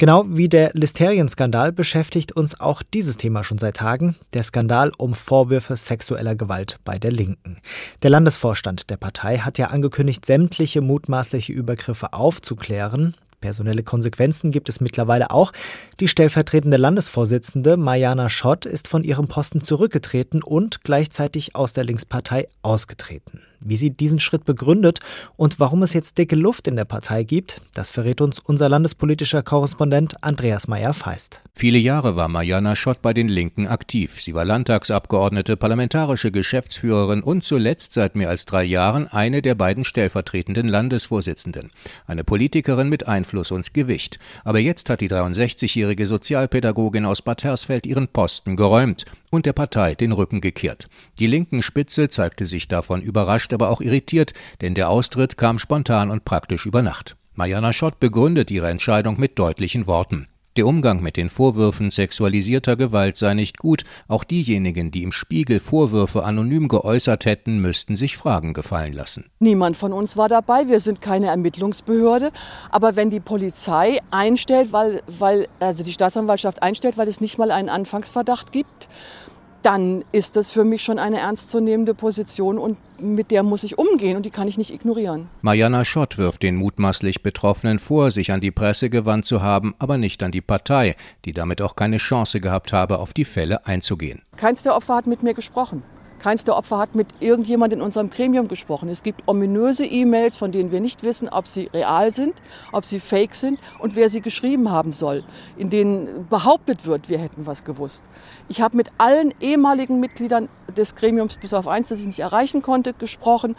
Genau 0.01 0.25
wie 0.29 0.49
der 0.49 0.71
Listerien-Skandal 0.73 1.73
beschäftigt 1.73 2.33
uns 2.33 2.59
auch 2.59 2.83
dieses 2.83 3.19
Thema 3.19 3.45
schon 3.45 3.59
seit 3.59 3.77
Tagen, 3.77 4.17
der 4.33 4.43
Skandal 4.43 4.93
um 4.97 5.13
Vorwürfe 5.13 5.77
sexueller 5.77 6.35
Gewalt 6.35 6.79
bei 6.87 6.99
der 6.99 7.13
Linken. 7.13 7.59
Der 8.03 8.09
Landesvorstand 8.09 8.89
der 8.89 8.97
Partei 8.97 9.37
hat 9.37 9.59
ja 9.59 9.67
angekündigt, 9.67 10.25
sämtliche 10.25 10.81
mutmaßliche 10.81 11.53
Übergriffe 11.53 12.15
aufzuklären. 12.15 13.15
Personelle 13.41 13.83
Konsequenzen 13.83 14.51
gibt 14.51 14.69
es 14.69 14.81
mittlerweile 14.81 15.31
auch. 15.31 15.53
Die 15.99 16.09
stellvertretende 16.09 16.77
Landesvorsitzende 16.77 17.77
Mariana 17.77 18.29
Schott 18.29 18.67
ist 18.67 18.89
von 18.89 19.05
ihrem 19.05 19.29
Posten 19.29 19.63
zurückgetreten 19.63 20.43
und 20.43 20.83
gleichzeitig 20.85 21.57
aus 21.57 21.73
der 21.73 21.85
Linkspartei 21.85 22.49
ausgetreten. 22.63 23.43
Wie 23.63 23.77
sie 23.77 23.91
diesen 23.91 24.21
Schritt 24.21 24.45
begründet 24.47 25.01
und 25.37 25.61
warum 25.61 25.83
es 25.83 25.93
jetzt 25.93 26.17
dicke 26.17 26.37
Luft 26.37 26.67
in 26.67 26.77
der 26.77 26.87
Partei 26.87 27.25
gibt, 27.25 27.61
das 27.75 27.91
verrät 27.91 28.23
uns 28.23 28.39
unser 28.39 28.71
landespolitischer 28.71 29.43
Korrespondent 29.43 30.23
Andreas 30.23 30.67
Meyer-Feist. 30.67 31.43
Viele 31.55 31.79
Jahre 31.79 32.17
war 32.17 32.29
Mariana 32.29 32.75
Schott 32.75 33.03
bei 33.03 33.13
den 33.13 33.29
Linken 33.29 33.67
aktiv. 33.67 34.21
Sie 34.21 34.35
war 34.35 34.47
Landtagsabgeordnete, 34.47 35.59
parlamentarische 35.59 36.33
Geschäftsführerin 36.33 37.23
und 37.23 37.45
zuletzt 37.45 37.93
seit 37.93 38.17
mehr 38.17 38.31
als 38.31 38.47
drei 38.47 38.65
Jahren 38.65 39.07
eine 39.09 39.43
der 39.43 39.55
beiden 39.55 39.85
stellvertretenden 39.85 40.67
Landesvorsitzenden. 40.67 41.71
Eine 42.07 42.25
Politikerin 42.25 42.89
mit 42.89 43.09
Einfluss 43.09 43.51
und 43.51 43.75
Gewicht. 43.75 44.19
Aber 44.43 44.59
jetzt 44.59 44.89
hat 44.89 45.03
die 45.03 45.11
63-jährige 45.11 46.07
Sozialpädagogin 46.07 47.05
aus 47.05 47.21
Bad 47.21 47.45
Hersfeld 47.45 47.87
ihren 47.87 48.09
Posten 48.09 48.57
geräumt 48.57 49.05
und 49.31 49.47
der 49.47 49.53
Partei 49.53 49.95
den 49.95 50.13
Rücken 50.13 50.41
gekehrt. 50.41 50.89
Die 51.19 51.27
linken 51.27 51.63
Spitze 51.63 52.09
zeigte 52.09 52.47
sich 52.47 52.69
davon 52.69 53.03
überrascht, 53.51 53.53
aber 53.53 53.71
auch 53.71 53.81
irritiert, 53.81 54.33
denn 54.61 54.75
der 54.75 54.89
Austritt 54.89 55.37
kam 55.37 55.59
spontan 55.59 56.11
und 56.11 56.25
praktisch 56.25 56.67
über 56.67 56.83
Nacht. 56.83 57.17
Mariana 57.35 57.73
Schott 57.73 58.01
begründet 58.01 58.51
ihre 58.51 58.69
Entscheidung 58.69 59.19
mit 59.19 59.39
deutlichen 59.39 59.87
Worten. 59.87 60.27
Der 60.57 60.67
Umgang 60.67 61.01
mit 61.01 61.17
den 61.17 61.29
Vorwürfen 61.29 61.91
sexualisierter 61.91 62.77
Gewalt 62.77 63.17
sei 63.17 63.35
nicht 63.35 63.57
gut. 63.57 63.85
Auch 64.09 64.25
diejenigen, 64.25 64.91
die 64.91 65.05
im 65.05 65.13
Spiegel 65.13 65.61
Vorwürfe 65.61 66.25
anonym 66.25 66.67
geäußert 66.67 67.25
hätten, 67.25 67.61
müssten 67.61 67.95
sich 67.95 68.17
Fragen 68.17 68.53
gefallen 68.53 68.93
lassen. 68.93 69.31
Niemand 69.39 69.77
von 69.77 69.93
uns 69.93 70.17
war 70.17 70.29
dabei. 70.29 70.69
Wir 70.69 70.81
sind 70.81 71.01
keine 71.01 71.29
Ermittlungsbehörde. 71.29 72.33
Aber 72.69 72.97
wenn 72.97 73.11
die 73.11 73.21
Polizei 73.21 74.01
einstellt, 74.11 74.73
weil, 74.73 75.03
weil 75.07 75.47
also 75.61 75.85
die 75.85 75.93
Staatsanwaltschaft 75.93 76.65
einstellt, 76.65 76.99
weil 76.99 77.07
es 77.07 77.21
nicht 77.21 77.39
mal 77.39 77.53
einen 77.53 77.69
Anfangsverdacht 77.69 78.51
gibt, 78.51 78.89
dann 79.63 80.05
ist 80.13 80.37
das 80.37 80.51
für 80.51 80.65
mich 80.65 80.83
schon 80.83 80.99
eine 80.99 81.19
ernstzunehmende 81.19 81.95
Position 81.95 82.59
und 82.59 82.79
mit 83.01 83.31
der 83.31 83.43
muss 83.43 83.63
ich 83.63 83.79
umgehen 83.79 84.17
und 84.17 84.27
die 84.27 84.31
kann 84.31 84.49
ich 84.49 84.59
nicht 84.59 84.73
ignorieren. 84.73 85.29
Mariana 85.43 85.85
Schott 85.85 86.19
wirft 86.19 86.43
den 86.43 86.57
mutmaßlich 86.57 87.23
Betroffenen 87.23 87.79
vor, 87.79 88.11
sich 88.11 88.33
an 88.33 88.41
die 88.41 88.51
Presse 88.51 88.91
gewandt 88.91 89.25
zu 89.25 89.43
haben, 89.43 89.75
aber 89.79 89.99
nicht 89.99 90.23
an 90.23 90.33
die 90.33 90.41
Partei, 90.41 90.97
die 91.25 91.33
damit 91.33 91.63
auch 91.63 91.77
keine 91.77 91.99
Chance 91.99 92.41
gehabt 92.41 92.73
habe, 92.73 92.99
auf 92.99 93.13
die 93.13 93.25
Fälle 93.25 93.67
einzugehen. 93.67 94.23
Keins 94.37 94.63
der 94.63 94.77
Opfer 94.77 94.97
hat 94.97 95.07
mit 95.07 95.23
mir 95.23 95.35
gesprochen. 95.35 95.83
Keins 96.21 96.45
der 96.45 96.55
Opfer 96.57 96.79
hat 96.79 96.95
mit 96.95 97.09
irgendjemand 97.21 97.73
in 97.73 97.81
unserem 97.81 98.11
Gremium 98.11 98.47
gesprochen. 98.47 98.91
Es 98.91 99.03
gibt 99.03 99.27
ominöse 99.27 99.87
E-Mails, 99.87 100.37
von 100.37 100.53
denen 100.53 100.71
wir 100.71 100.81
nicht 100.81 101.03
wissen, 101.03 101.31
ob 101.31 101.49
sie 101.49 101.71
real 101.73 102.13
sind, 102.13 102.35
ob 102.73 102.85
sie 102.85 103.01
fake 103.01 103.35
sind 103.35 103.59
und 103.79 103.97
wer 103.97 104.11
sie 104.11 104.21
geschrieben 104.21 104.71
haben 104.71 104.93
soll, 104.93 105.25
in 105.57 105.71
denen 105.71 106.29
behauptet 106.29 106.85
wird, 106.87 107.09
wir 107.09 107.19
hätten 107.19 107.47
was 107.47 107.65
gewusst. 107.65 108.05
Ich 108.49 108.61
habe 108.61 108.77
mit 108.77 108.91
allen 108.99 109.33
ehemaligen 109.41 109.99
Mitgliedern 109.99 110.49
des 110.71 110.95
Gremiums 110.95 111.37
bis 111.37 111.55
auf 111.55 111.69
eins, 111.69 111.89
das 111.89 112.01
ich 112.01 112.07
nicht 112.07 112.21
erreichen 112.21 112.63
konnte, 112.63 112.93
gesprochen 112.93 113.57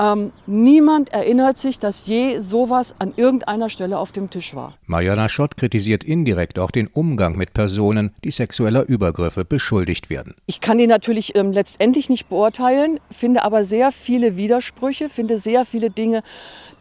ähm, 0.00 0.32
niemand 0.46 1.12
erinnert 1.12 1.58
sich, 1.58 1.78
dass 1.78 2.06
je 2.06 2.38
sowas 2.38 2.94
an 2.98 3.12
irgendeiner 3.16 3.68
Stelle 3.68 3.98
auf 3.98 4.12
dem 4.12 4.30
Tisch 4.30 4.54
war. 4.54 4.78
Mariana 4.86 5.28
Schott 5.28 5.58
kritisiert 5.58 6.04
indirekt 6.04 6.58
auch 6.58 6.70
den 6.70 6.86
Umgang 6.86 7.36
mit 7.36 7.52
Personen, 7.52 8.12
die 8.24 8.30
sexueller 8.30 8.88
Übergriffe 8.88 9.44
beschuldigt 9.44 10.08
werden. 10.08 10.34
Ich 10.46 10.60
kann 10.60 10.78
die 10.78 10.86
natürlich 10.86 11.36
ähm, 11.36 11.52
letztendlich 11.52 12.08
nicht 12.08 12.30
beurteilen, 12.30 12.98
finde 13.10 13.42
aber 13.42 13.64
sehr 13.66 13.92
viele 13.92 14.38
Widersprüche, 14.38 15.10
finde 15.10 15.36
sehr 15.36 15.66
viele 15.66 15.90
Dinge, 15.90 16.22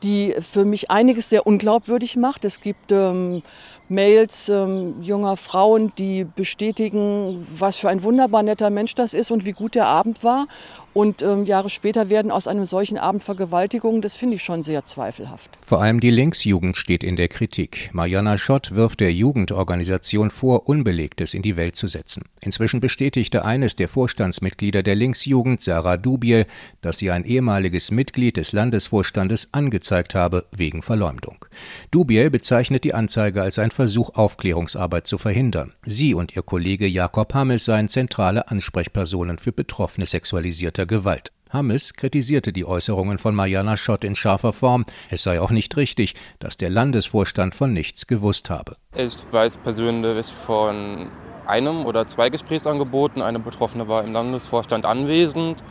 die 0.02 0.34
für 0.40 0.64
mich 0.64 0.90
einiges 0.90 1.30
sehr 1.30 1.46
unglaubwürdig 1.46 2.16
macht. 2.16 2.46
Es 2.46 2.62
gibt 2.62 2.94
ähm, 2.94 3.44
Mails 3.90 4.50
ähm, 4.50 5.02
junger 5.02 5.36
Frauen, 5.36 5.92
die 5.98 6.24
bestätigen, 6.24 7.44
was 7.58 7.78
für 7.78 7.90
ein 7.90 8.04
wunderbar 8.04 8.44
netter 8.44 8.70
Mensch 8.70 8.96
das 8.96 9.14
ist 9.14 9.32
und 9.32 9.46
wie 9.46 9.52
gut 9.52 9.76
der 9.76 9.88
Abend 9.88 10.24
war. 10.24 10.48
Und 10.94 11.22
ähm, 11.22 11.46
Jahre 11.46 11.70
später 11.70 12.10
werden 12.10 12.32
aus 12.32 12.48
einem 12.48 12.66
solchen 12.66 12.98
Abend 12.98 13.24
Vergewaltigungen. 13.24 14.02
Das 14.02 14.16
finde 14.16 14.36
ich 14.36 14.44
schon 14.44 14.64
sehr 14.64 14.86
zweifelhaft. 14.86 15.52
Vor 15.62 15.82
allem 15.82 16.00
die 16.00 16.10
Linksjugend 16.10 16.78
steht 16.78 17.04
in 17.04 17.16
der 17.16 17.28
Kritik. 17.28 17.90
Mariana 17.94 18.38
Schott 18.38 18.76
wirft 18.76 19.00
der 19.00 19.14
Jugendorganisation 19.14 20.32
vor, 20.32 20.68
Unbelegtes 20.68 21.34
in 21.34 21.42
die 21.42 21.56
Welt 21.56 21.76
zu 21.76 21.88
setzen. 21.88 22.24
Inzwischen 22.42 22.80
bestätigte 22.80 23.46
eines 23.46 23.76
der 23.76 23.88
Vorstandsmitglieder 23.88 24.82
der 24.82 24.96
Linksjugend, 24.96 25.62
Sarah 25.62 25.98
Dubiel, 25.98 26.48
dass 26.82 26.98
sie 26.98 27.12
ein 27.12 27.24
ehemaliges 27.24 27.92
Mitglied 27.92 28.38
des 28.38 28.52
Landesvorstandes 28.52 29.50
angezeigt 29.52 30.16
habe 30.16 30.46
wegen 30.52 30.82
Verleumdung. 30.82 31.46
Dubiel 31.92 32.30
bezeichnet 32.30 32.84
die 32.84 32.96
Anzeige 32.96 33.44
als 33.44 33.60
ein 33.60 33.72
Versuch, 33.80 34.10
Aufklärungsarbeit 34.16 35.08
zu 35.08 35.18
verhindern. 35.18 35.72
Sie 35.84 36.14
und 36.14 36.36
ihr 36.36 36.42
Kollege 36.42 36.86
Jakob 36.86 37.34
Hammes 37.34 37.64
seien 37.64 37.88
zentrale 37.88 38.50
Ansprechpersonen 38.50 39.38
für 39.38 39.54
Betroffene 39.54 40.06
sexualisierter 40.06 40.86
Gewalt. 40.86 41.32
Hammes 41.50 41.94
kritisierte 41.94 42.52
die 42.52 42.66
Äußerungen 42.66 43.20
von 43.20 43.34
Mariana 43.34 43.78
Schott 43.78 44.04
in 44.04 44.16
scharfer 44.16 44.52
Form. 44.52 44.86
Es 45.10 45.24
sei 45.24 45.40
auch 45.40 45.52
nicht 45.52 45.78
richtig, 45.78 46.16
dass 46.40 46.58
der 46.58 46.70
Landesvorstand 46.70 47.56
von 47.56 47.72
nichts 47.72 48.06
gewusst 48.06 48.50
habe. 48.50 48.74
Ich 48.98 49.16
weiß 49.32 49.56
persönlich 49.60 50.26
von 50.26 51.08
einem 51.48 51.86
oder 51.86 52.06
zwei 52.06 52.30
Gesprächsangeboten. 52.30 53.22
Eine 53.22 53.40
Betroffene 53.40 53.88
war 53.88 54.04
im 54.04 54.12
Landesvorstand 54.12 54.86
anwesend. 54.86 55.64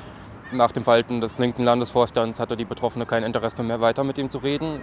Nach 0.51 0.73
dem 0.73 0.83
Verhalten 0.83 1.21
des 1.21 1.39
linken 1.39 1.63
Landesvorstands 1.63 2.41
hatte 2.41 2.57
die 2.57 2.65
Betroffene 2.65 3.05
kein 3.05 3.23
Interesse 3.23 3.63
mehr, 3.63 3.83
weiter 3.83 4.03
mit 4.03 4.17
ihm 4.17 4.31
zu 4.31 4.39
reden. 4.39 4.81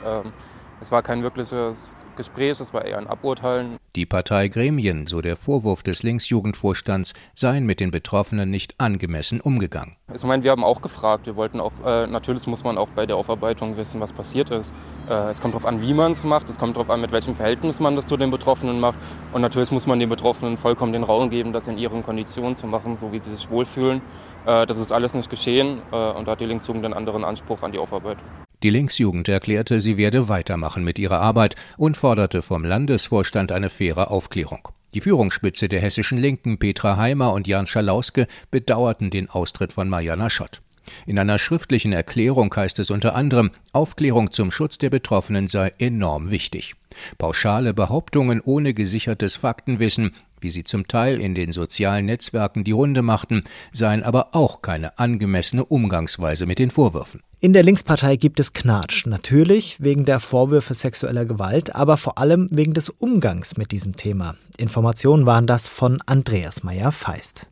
Es 0.82 0.92
war 0.92 1.02
kein 1.02 1.24
wirkliches 1.24 2.04
Gespräch, 2.18 2.60
es 2.60 2.74
war 2.74 2.84
eher 2.84 2.98
ein 2.98 3.08
Aburteilen. 3.08 3.78
Die 3.96 4.06
Parteigremien, 4.06 5.08
so 5.08 5.22
der 5.22 5.38
Vorwurf 5.38 5.84
des 5.84 6.04
Linksjugendvorstands, 6.04 7.14
seien 7.34 7.66
mit 7.66 7.80
den 7.80 7.92
Betroffenen 7.92 8.50
nicht 8.50 8.80
angemessen 8.80 9.40
umgegangen. 9.40 9.96
Ich 10.14 10.24
meine, 10.24 10.44
wir 10.44 10.52
haben 10.52 10.66
auch 10.66 10.82
gefragt. 10.82 11.28
Wir 11.28 11.38
wollten 11.38 11.62
auch, 11.62 11.72
äh, 11.86 12.08
natürlich 12.08 12.46
muss 12.48 12.66
man 12.66 12.78
auch 12.78 12.90
bei 12.90 13.06
der 13.06 13.16
Aufarbeitung 13.16 13.78
wissen, 13.78 14.02
was 14.02 14.12
passiert 14.12 14.50
ist. 14.50 14.74
Äh, 15.10 15.32
es 15.32 15.40
kommt 15.40 15.54
darauf 15.54 15.66
an, 15.66 15.82
wie 15.82 15.94
man 15.94 16.12
es 16.12 16.24
macht. 16.24 16.50
Es 16.50 16.58
kommt 16.58 16.76
darauf 16.76 16.90
an, 16.90 17.00
mit 17.00 17.12
welchem 17.14 17.36
Verhältnis 17.36 17.80
man 17.80 17.96
das 17.96 18.06
zu 18.06 18.18
den 18.18 18.30
Betroffenen 18.30 18.80
macht. 18.80 18.98
Und 19.32 19.42
natürlich 19.42 19.72
muss 19.72 19.88
man 19.88 20.00
den 20.00 20.10
Betroffenen 20.10 20.58
vollkommen 20.58 20.92
den 20.92 21.04
Raum 21.04 21.30
geben, 21.30 21.54
das 21.54 21.68
in 21.68 21.78
ihren 21.78 22.04
Konditionen 22.04 22.58
zu 22.58 22.68
machen, 22.68 22.98
so 22.98 23.14
wie 23.14 23.20
sie 23.20 23.34
sich 23.34 23.50
wohlfühlen. 23.50 24.02
Äh, 24.46 24.66
das 24.66 24.80
ist 24.80 24.92
alles 24.92 25.14
nicht 25.14 25.30
geschehen 25.30 25.82
äh, 25.92 25.96
und 25.96 26.28
da 26.28 26.34
hat 26.34 26.42
die 26.42 26.46
Linksjugend 26.46 26.84
einen 26.84 26.94
anderen 26.94 27.24
Anspruch 27.24 27.64
an 27.64 27.72
die 27.72 27.80
Aufarbeitung. 27.80 28.28
Die 28.66 28.72
Linksjugend 28.72 29.30
erklärte, 29.30 29.80
sie 29.80 29.96
werde 29.96 30.28
weitermachen 30.28 30.84
mit 30.84 30.98
ihrer 30.98 31.20
Arbeit 31.20 31.56
und 31.78 31.98
forderte 31.98 32.42
vom 32.42 32.66
Landesvorstand 32.66 33.52
eine 33.52 33.70
faire 33.70 34.10
Aufklärung. 34.10 34.70
Die 34.96 35.02
Führungsspitze 35.02 35.70
der 35.70 35.82
hessischen 35.82 36.18
Linken, 36.18 36.58
Petra 36.58 36.98
Heimer 36.98 37.32
und 37.34 37.46
Jan 37.46 37.68
Schalauske, 37.68 38.26
bedauerten 38.50 39.12
den 39.12 39.30
Austritt 39.30 39.74
von 39.74 39.88
Mariana 39.88 40.32
Schott. 40.32 40.64
In 41.06 41.20
einer 41.20 41.38
schriftlichen 41.38 41.94
Erklärung 41.94 42.52
heißt 42.56 42.80
es 42.80 42.90
unter 42.90 43.14
anderem, 43.14 43.52
Aufklärung 43.72 44.32
zum 44.32 44.50
Schutz 44.50 44.80
der 44.80 44.90
Betroffenen 44.90 45.48
sei 45.48 45.72
enorm 45.78 46.32
wichtig. 46.32 46.74
Pauschale 47.20 47.72
Behauptungen 47.76 48.42
ohne 48.42 48.74
gesichertes 48.74 49.36
Faktenwissen, 49.36 50.16
wie 50.42 50.50
sie 50.50 50.64
zum 50.64 50.88
Teil 50.88 51.22
in 51.22 51.36
den 51.36 51.52
sozialen 51.52 52.08
Netzwerken 52.08 52.64
die 52.64 52.72
Runde 52.72 53.04
machten, 53.04 53.44
seien 53.74 54.02
aber 54.02 54.34
auch 54.34 54.64
keine 54.64 54.98
angemessene 54.98 55.64
Umgangsweise 55.64 56.48
mit 56.48 56.58
den 56.58 56.72
Vorwürfen. 56.72 57.22
In 57.42 57.52
der 57.52 57.64
Linkspartei 57.64 58.16
gibt 58.16 58.40
es 58.40 58.54
Knatsch, 58.54 59.06
natürlich 59.06 59.82
wegen 59.82 60.06
der 60.06 60.22
Vorwürfe 60.22 60.74
sexueller 60.74 61.26
Gewalt, 61.26 61.76
aber 61.76 61.98
vor 61.98 62.18
allem 62.18 62.48
wegen 62.50 62.74
des 62.74 62.90
Umgangs 62.90 63.58
mit 63.58 63.72
diesem 63.72 63.96
Thema. 63.96 64.36
Informationen 64.58 65.26
waren 65.26 65.46
das 65.46 65.68
von 65.68 66.00
Andreas 66.06 66.64
Meyer-Feist. 66.64 67.48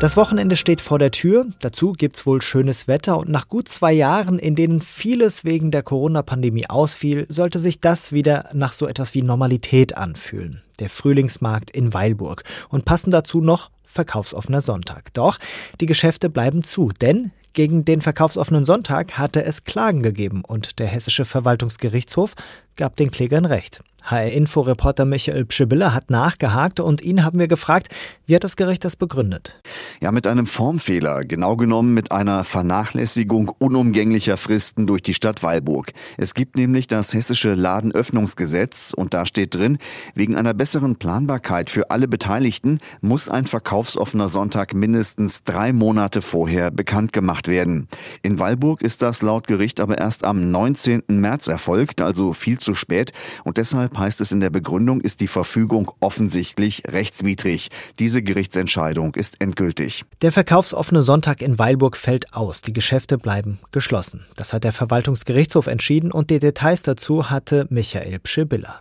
Das 0.00 0.16
Wochenende 0.16 0.56
steht 0.56 0.80
vor 0.80 0.98
der 0.98 1.10
Tür. 1.10 1.46
Dazu 1.60 1.92
gibt's 1.92 2.24
wohl 2.24 2.40
schönes 2.40 2.88
Wetter 2.88 3.18
und 3.18 3.28
nach 3.28 3.48
gut 3.48 3.68
zwei 3.68 3.92
Jahren, 3.92 4.38
in 4.38 4.54
denen 4.54 4.80
vieles 4.80 5.44
wegen 5.44 5.70
der 5.70 5.82
Corona-Pandemie 5.82 6.68
ausfiel, 6.68 7.26
sollte 7.28 7.58
sich 7.58 7.80
das 7.80 8.12
wieder 8.12 8.48
nach 8.54 8.72
so 8.72 8.86
etwas 8.86 9.12
wie 9.12 9.22
Normalität 9.22 9.96
anfühlen. 9.96 10.62
Der 10.80 10.88
Frühlingsmarkt 10.88 11.70
in 11.70 11.92
Weilburg. 11.92 12.44
Und 12.70 12.86
passend 12.86 13.12
dazu 13.12 13.42
noch 13.42 13.70
verkaufsoffener 13.84 14.60
Sonntag. 14.60 15.12
Doch 15.14 15.38
die 15.80 15.86
Geschäfte 15.86 16.28
bleiben 16.28 16.62
zu, 16.62 16.92
denn 17.00 17.32
gegen 17.56 17.86
den 17.86 18.02
verkaufsoffenen 18.02 18.66
Sonntag 18.66 19.12
hatte 19.18 19.42
es 19.42 19.64
Klagen 19.64 20.02
gegeben 20.02 20.44
und 20.44 20.78
der 20.78 20.86
Hessische 20.86 21.24
Verwaltungsgerichtshof 21.24 22.34
gab 22.76 22.96
den 22.96 23.10
Klägern 23.10 23.44
Recht. 23.44 23.82
HR-Info-Reporter 24.06 25.04
Michael 25.04 25.44
Pschibiller 25.46 25.92
hat 25.92 26.10
nachgehakt 26.10 26.78
und 26.78 27.02
ihn 27.02 27.24
haben 27.24 27.40
wir 27.40 27.48
gefragt, 27.48 27.88
wie 28.26 28.36
hat 28.36 28.44
das 28.44 28.54
Gericht 28.54 28.84
das 28.84 28.94
begründet? 28.94 29.60
Ja, 30.00 30.12
mit 30.12 30.28
einem 30.28 30.46
Formfehler, 30.46 31.22
genau 31.22 31.56
genommen 31.56 31.92
mit 31.92 32.12
einer 32.12 32.44
Vernachlässigung 32.44 33.48
unumgänglicher 33.48 34.36
Fristen 34.36 34.86
durch 34.86 35.02
die 35.02 35.14
Stadt 35.14 35.42
Weilburg. 35.42 35.92
Es 36.18 36.34
gibt 36.34 36.56
nämlich 36.56 36.86
das 36.86 37.14
hessische 37.14 37.54
Ladenöffnungsgesetz 37.54 38.92
und 38.96 39.12
da 39.12 39.26
steht 39.26 39.54
drin, 39.56 39.78
wegen 40.14 40.36
einer 40.36 40.54
besseren 40.54 40.96
Planbarkeit 40.96 41.68
für 41.68 41.90
alle 41.90 42.06
Beteiligten 42.06 42.78
muss 43.00 43.28
ein 43.28 43.46
verkaufsoffener 43.46 44.28
Sonntag 44.28 44.72
mindestens 44.72 45.42
drei 45.42 45.72
Monate 45.72 46.22
vorher 46.22 46.70
bekannt 46.70 47.12
gemacht 47.12 47.48
werden. 47.48 47.88
In 48.22 48.38
Weilburg 48.38 48.82
ist 48.82 49.02
das 49.02 49.22
laut 49.22 49.48
Gericht 49.48 49.80
aber 49.80 49.98
erst 49.98 50.24
am 50.24 50.52
19. 50.52 51.02
März 51.08 51.48
erfolgt, 51.48 52.00
also 52.00 52.32
viel 52.32 52.58
zu 52.58 52.65
spät 52.74 53.12
und 53.44 53.56
deshalb 53.58 53.96
heißt 53.96 54.20
es 54.20 54.32
in 54.32 54.40
der 54.40 54.50
Begründung, 54.50 55.00
ist 55.00 55.20
die 55.20 55.28
Verfügung 55.28 55.90
offensichtlich 56.00 56.82
rechtswidrig. 56.86 57.70
Diese 57.98 58.22
Gerichtsentscheidung 58.22 59.14
ist 59.14 59.40
endgültig. 59.40 60.04
Der 60.22 60.32
verkaufsoffene 60.32 61.02
Sonntag 61.02 61.42
in 61.42 61.58
Weilburg 61.58 61.96
fällt 61.96 62.34
aus. 62.34 62.62
Die 62.62 62.72
Geschäfte 62.72 63.18
bleiben 63.18 63.58
geschlossen. 63.72 64.26
Das 64.36 64.52
hat 64.52 64.64
der 64.64 64.72
Verwaltungsgerichtshof 64.72 65.66
entschieden 65.66 66.10
und 66.12 66.30
die 66.30 66.38
Details 66.38 66.82
dazu 66.82 67.30
hatte 67.30 67.66
Michael 67.70 68.18
Pschibiller. 68.18 68.80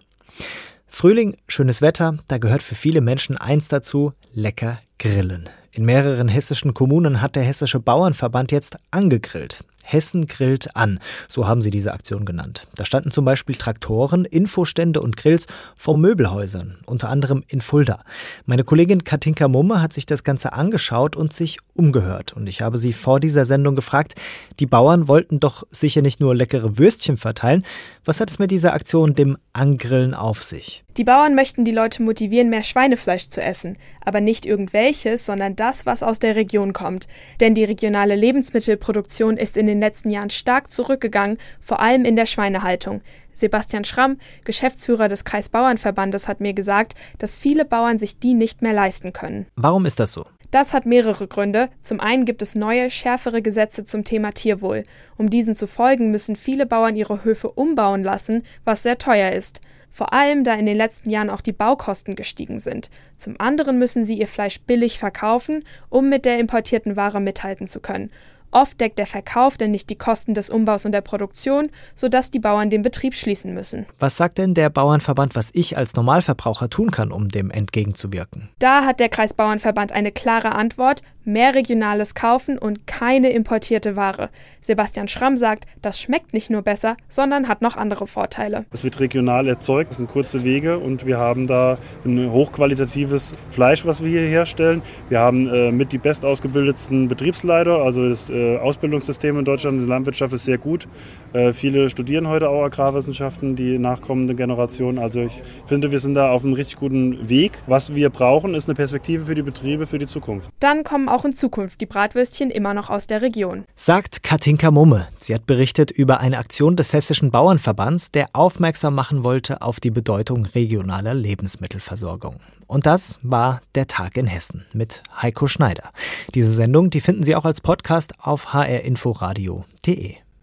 Frühling, 0.88 1.36
schönes 1.48 1.82
Wetter, 1.82 2.18
da 2.27 2.38
gehört 2.38 2.63
für 2.63 2.75
viele 2.75 3.01
Menschen 3.01 3.38
eins 3.38 3.68
dazu, 3.68 4.13
lecker 4.34 4.80
grillen. 4.98 5.50
In 5.72 5.84
mehreren 5.84 6.30
hessischen 6.30 6.74
Kommunen 6.74 7.22
hat 7.22 7.36
der 7.36 7.44
Hessische 7.44 7.82
Bauernverband 7.82 8.54
jetzt 8.54 8.77
angegrillt. 8.92 9.65
Hessen 9.86 10.25
grillt 10.25 10.75
an, 10.75 11.00
so 11.30 11.48
haben 11.48 11.62
sie 11.62 11.72
diese 11.72 11.94
Aktion 11.94 12.25
genannt. 12.25 12.68
Da 12.75 12.86
standen 12.86 13.12
zum 13.12 13.24
Beispiel 13.24 13.56
Traktoren, 13.56 14.25
Infostände 14.25 15.01
und 15.01 15.15
Grills 15.15 15.48
vor 15.75 15.98
Möbelhäusern, 15.98 16.77
unter 16.86 17.10
anderem 17.10 17.44
in 17.48 17.62
Fulda. 17.62 18.04
Meine 18.46 18.63
Kollegin 18.63 19.04
Katinka 19.04 19.48
Mumme 19.48 19.82
hat 19.82 19.94
sich 19.94 20.06
das 20.06 20.24
Ganze 20.24 20.54
angeschaut 20.54 21.15
und 21.15 21.34
sich 21.34 21.60
umgehört. 21.75 22.34
Und 22.34 22.48
ich 22.48 22.62
habe 22.62 22.77
sie 22.77 22.94
vor 22.94 23.20
dieser 23.20 23.46
Sendung 23.46 23.75
gefragt, 23.75 24.15
die 24.60 24.65
Bauern 24.65 25.08
wollten 25.08 25.39
doch 25.39 25.63
sicher 25.70 26.01
nicht 26.01 26.20
nur 26.20 26.36
leckere 26.36 26.77
Würstchen 26.77 27.18
verteilen. 27.18 27.63
Was 28.04 28.20
hat 28.20 28.30
es 28.30 28.39
mit 28.39 28.51
dieser 28.51 28.74
Aktion, 28.74 29.13
dem 29.13 29.38
Angrillen, 29.54 30.13
auf 30.13 30.42
sich? 30.42 30.84
Die 30.98 31.04
Bauern 31.04 31.36
möchten 31.36 31.65
die 31.65 31.72
Leute 31.72 32.01
motivieren, 32.01 32.50
mehr 32.50 32.63
Schweinefleisch 32.63 33.27
zu 33.27 33.42
essen, 33.42 33.77
aber 34.05 34.21
nicht 34.21 34.45
irgendwelches, 34.45 35.25
sondern 35.25 35.55
das, 35.55 35.85
was 35.85 36.03
aus 36.03 36.19
der 36.19 36.35
Region 36.35 36.74
kommt. 36.74 37.07
Denn 37.39 37.53
die 37.53 37.63
regionale 37.63 38.15
Lebensmittelproduktion 38.15 39.38
ist 39.38 39.57
in 39.57 39.67
den 39.67 39.79
letzten 39.79 40.12
Jahren 40.12 40.29
stark 40.29 40.71
zurückgegangen, 40.71 41.38
vor 41.59 41.79
allem 41.79 42.05
in 42.05 42.15
der 42.15 42.25
Schweinehaltung. 42.25 43.01
Sebastian 43.33 43.83
Schramm, 43.83 44.17
Geschäftsführer 44.45 45.09
des 45.09 45.25
Kreisbauernverbandes, 45.25 46.27
hat 46.27 46.39
mir 46.39 46.53
gesagt, 46.53 46.93
dass 47.17 47.38
viele 47.38 47.65
Bauern 47.65 48.00
sich 48.00 48.17
die 48.17 48.33
nicht 48.33 48.62
mehr 48.62 48.74
leisten 48.74 49.12
können. 49.12 49.47
Warum 49.55 49.85
ist 49.85 50.00
das 50.00 50.13
so? 50.13 50.25
Das 50.51 50.74
hat 50.74 50.85
mehrere 50.85 51.27
Gründe. 51.27 51.69
Zum 51.81 52.00
einen 52.00 52.24
gibt 52.24 52.41
es 52.41 52.55
neue, 52.55 52.89
schärfere 52.89 53.41
Gesetze 53.41 53.83
zum 53.83 54.05
Thema 54.05 54.31
Tierwohl. 54.31 54.83
Um 55.17 55.29
diesen 55.29 55.53
zu 55.53 55.67
folgen, 55.67 56.12
müssen 56.12 56.38
viele 56.38 56.65
Bauern 56.65 56.95
ihre 56.95 57.25
Höfe 57.25 57.51
umbauen 57.51 58.03
lassen, 58.03 58.43
was 58.63 58.83
sehr 58.83 58.97
teuer 58.97 59.33
ist 59.33 59.59
vor 59.96 60.12
allem 60.12 60.44
da 60.44 60.54
in 60.56 60.66
den 60.66 60.75
letzten 60.75 61.10
Jahren 61.10 61.30
auch 61.30 61.40
die 61.40 61.54
Baukosten 61.54 62.18
gestiegen 62.18 62.60
sind. 62.60 62.90
Zum 63.16 63.36
anderen 63.40 63.80
müssen 63.80 64.04
sie 64.04 64.20
ihr 64.20 64.28
Fleisch 64.28 64.60
billig 64.60 65.00
verkaufen, 65.00 65.64
um 65.88 66.10
mit 66.10 66.25
der 66.25 66.38
importierten 66.38 66.98
Ware 66.98 67.22
mithalten 67.22 67.66
zu 67.66 67.80
können. 67.80 68.12
Oft 68.52 68.82
deckt 68.82 69.00
der 69.00 69.08
Verkauf 69.08 69.56
denn 69.56 69.72
nicht 69.72 69.90
die 69.90 69.96
Kosten 69.96 70.34
des 70.34 70.50
Umbaus 70.50 70.86
und 70.86 70.92
der 70.92 71.00
Produktion, 71.00 71.70
sodass 71.96 72.30
die 72.30 72.40
Bauern 72.40 72.70
den 72.70 72.82
Betrieb 72.82 73.16
schließen 73.16 73.54
müssen. 73.54 73.86
Was 73.98 74.18
sagt 74.18 74.38
denn 74.38 74.54
der 74.54 74.70
Bauernverband, 74.70 75.34
was 75.34 75.50
ich 75.54 75.78
als 75.78 75.96
Normalverbraucher 75.96 76.70
tun 76.70 76.92
kann, 76.92 77.14
um 77.14 77.30
dem 77.30 77.50
entgegenzuwirken? 77.50 78.50
Da 78.60 78.84
hat 78.84 79.00
der 79.00 79.08
Kreisbauernverband 79.08 79.94
eine 79.94 80.12
klare 80.12 80.56
Antwort 80.56 81.04
mehr 81.25 81.55
regionales 81.55 82.15
kaufen 82.15 82.58
und 82.58 82.88
keine 82.88 83.32
importierte 83.32 83.96
Ware. 83.96 84.29
Sebastian 84.62 85.08
Schramm 85.08 85.38
sagt, 85.38 85.65
das 85.82 86.00
schmeckt 86.00 86.34
nicht 86.34 86.50
nur 86.50 86.62
besser, 86.62 86.98
sondern 87.08 87.48
hat 87.48 87.62
noch 87.62 87.75
andere 87.75 88.08
Vorteile. 88.08 88.65
Es 88.72 88.84
wird 88.84 89.00
regional 89.00 89.48
erzeugt, 89.48 89.91
es 89.91 89.98
sind 89.98 90.10
kurze 90.10 90.44
Wege 90.44 90.77
und 90.79 91.05
wir 91.05 91.17
haben 91.17 91.48
da 91.48 91.77
ein 92.03 92.32
hochqualitatives 92.32 93.34
Fleisch, 93.50 93.86
was 93.86 94.03
wir 94.03 94.10
hier 94.10 94.29
herstellen. 94.29 94.82
Wir 95.10 95.20
haben 95.20 95.48
äh, 95.48 95.72
mit 95.72 95.91
die 95.91 95.98
bestausgebildetsten 95.98 97.08
Betriebsleiter, 97.08 97.84
also 97.84 98.08
das 98.08 98.29
äh, 98.29 98.58
Ausbildungssystem 98.58 99.38
in 99.39 99.46
Deutschland 99.46 99.79
in 99.79 99.88
der 99.88 99.96
Landwirtschaft 99.96 100.34
ist 100.34 100.46
sehr 100.46 100.58
gut. 100.58 100.88
Äh, 101.34 101.53
viele 101.53 101.89
studieren 101.89 102.27
heute 102.27 102.50
auch 102.50 102.63
Agrarwissenschaften, 102.63 103.55
die 103.55 103.77
nachkommende 103.77 104.36
Generation. 104.36 105.00
Also 105.00 105.22
ich 105.22 105.41
finde, 105.65 105.91
wir 105.91 106.00
sind 106.00 106.15
da 106.15 106.32
auf 106.32 106.44
einem 106.44 106.53
richtig 106.53 106.77
guten 106.77 107.29
Weg. 107.29 107.60
Was 107.67 107.96
wir 107.96 108.10
brauchen, 108.10 108.55
ist 108.55 108.67
eine 108.67 108.75
Perspektive 108.75 109.25
für 109.25 109.36
die 109.36 109.41
Betriebe 109.41 109.88
für 109.88 109.98
die 109.98 110.08
Zukunft. 110.08 110.50
Dann 110.60 110.84
kommen 110.84 111.10
auch 111.15 111.25
in 111.25 111.34
Zukunft 111.34 111.79
die 111.79 111.86
Bratwürstchen 111.86 112.51
immer 112.51 112.74
noch 112.74 112.89
aus 112.89 113.07
der 113.07 113.22
Region. 113.22 113.63
Sagt 113.75 114.22
Katinka 114.22 114.69
Mumme. 114.69 115.07
Sie 115.17 115.34
hat 115.34 115.45
berichtet 115.45 115.89
über 115.89 116.19
eine 116.19 116.38
Aktion 116.38 116.75
des 116.75 116.91
Hessischen 116.91 117.31
Bauernverbands, 117.31 118.12
der 118.12 118.27
aufmerksam 118.34 118.95
machen 118.95 119.24
wollte 119.24 119.62
auf 119.62 119.79
die 119.79 119.91
Bedeutung 119.91 120.45
regionaler 120.45 121.13
Lebensmittelversorgung. 121.13 122.36
Und 122.67 122.86
das 122.86 123.19
war 123.22 123.62
der 123.75 123.88
Tag 123.88 124.17
in 124.17 124.27
Hessen 124.27 124.65
mit 124.74 125.03
Heiko 125.22 125.48
Schneider. 125.48 125.91
Diese 126.34 126.51
Sendung, 126.51 126.89
die 126.89 127.01
finden 127.01 127.24
Sie 127.24 127.36
auch 127.36 127.45
als 127.45 127.62
Podcast 127.62 128.13
auf 128.19 128.53
hrinforadio.de. 128.53 130.25